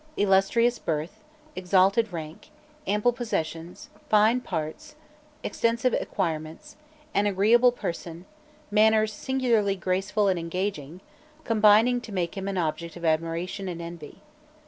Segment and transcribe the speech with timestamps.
[0.17, 1.21] Illustrious birth,
[1.55, 2.49] exalted rank,
[2.87, 4.95] ample possessions, fine parts,
[5.43, 6.75] extensive acquirements,
[7.13, 8.25] an agreeable person,
[8.71, 11.01] manners singularly graceful and engaging,
[11.43, 14.23] combined to make him an object of admiration and envy.